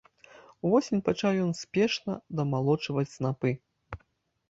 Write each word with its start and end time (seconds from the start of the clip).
Увосень 0.69 1.03
пачаў 1.09 1.31
ён 1.45 1.53
спешна 1.61 2.19
дамалочваць 2.41 3.09
снапы. 3.17 3.49